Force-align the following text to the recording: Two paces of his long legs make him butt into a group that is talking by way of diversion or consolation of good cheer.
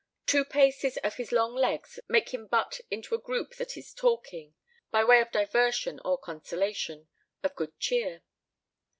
Two 0.25 0.43
paces 0.43 0.97
of 1.03 1.17
his 1.17 1.31
long 1.31 1.53
legs 1.53 1.99
make 2.09 2.33
him 2.33 2.47
butt 2.47 2.81
into 2.89 3.13
a 3.13 3.19
group 3.21 3.53
that 3.57 3.77
is 3.77 3.93
talking 3.93 4.55
by 4.89 5.03
way 5.03 5.21
of 5.21 5.29
diversion 5.29 5.99
or 6.03 6.17
consolation 6.17 7.07
of 7.43 7.55
good 7.55 7.77
cheer. 7.79 8.23